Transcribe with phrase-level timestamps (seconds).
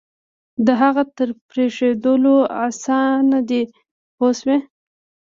[0.65, 2.35] د هغه تر پرېښودلو
[2.67, 3.61] آسان دی
[4.15, 4.57] پوه شوې!.